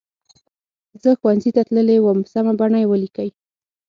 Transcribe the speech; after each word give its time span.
زه 1.01 1.09
ښوونځي 1.19 1.51
ته 1.55 1.61
تللې 1.67 1.97
وم 2.01 2.19
سمه 2.33 2.53
بڼه 2.59 2.77
یې 2.81 2.87
ولیکئ. 2.89 3.29